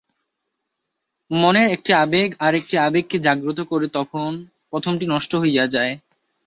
মনের 1.31 1.67
একটি 1.75 1.91
আবেগ 2.03 2.29
আর 2.39 2.53
একটি 2.55 2.75
আবেগকে 2.79 3.17
জাগ্রত 3.27 3.59
করে, 3.71 3.87
তখন 3.97 4.29
প্রথমটি 4.71 5.05
নষ্ট 5.13 5.31
হইয়া 5.43 5.65
যায়। 5.75 5.93